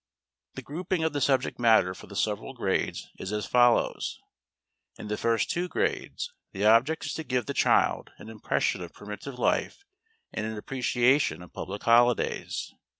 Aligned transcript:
The 0.55 0.63
grouping 0.63 1.03
of 1.03 1.13
the 1.13 1.21
subject 1.21 1.59
matter 1.59 1.93
for 1.93 2.07
the 2.07 2.15
several 2.15 2.55
grades 2.55 3.07
is 3.19 3.31
as 3.31 3.45
follows: 3.45 4.17
In 4.97 5.09
the 5.09 5.15
first 5.15 5.51
two 5.51 5.67
grades, 5.67 6.33
the 6.53 6.65
object 6.65 7.05
is 7.05 7.13
to 7.13 7.23
give 7.23 7.45
the 7.45 7.53
child 7.53 8.09
an 8.17 8.27
impression 8.27 8.81
of 8.81 8.93
primitive 8.93 9.37
life 9.37 9.85
and 10.33 10.43
an 10.43 10.57
appreciation 10.57 11.43
of 11.43 11.53
public 11.53 11.83
holidays. 11.83 12.73